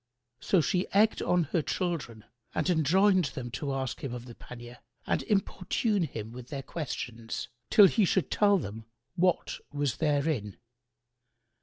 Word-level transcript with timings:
So 0.39 0.61
she 0.61 0.89
egged 0.93 1.21
on 1.21 1.43
her 1.53 1.61
children 1.61 2.25
and 2.55 2.67
enjoined 2.71 3.25
them 3.25 3.51
to 3.51 3.71
ask 3.71 4.03
him 4.03 4.15
of 4.15 4.25
the 4.25 4.33
pannier 4.33 4.79
and 5.05 5.21
importune 5.21 6.01
him 6.05 6.31
with 6.31 6.47
their 6.47 6.63
questions, 6.63 7.49
till 7.69 7.85
he 7.85 8.03
should 8.03 8.31
tell 8.31 8.57
them 8.57 8.85
what 9.15 9.59
was 9.71 9.97
therein. 9.97 10.57